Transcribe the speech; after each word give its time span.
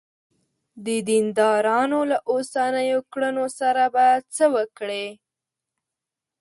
د 0.85 0.87
دیندارانو 1.09 1.99
له 2.11 2.17
اوسنیو 2.31 2.99
کړنو 3.11 3.45
سره 3.59 3.83
به 3.93 4.05
څه 4.35 4.45
وکړې. 4.55 5.07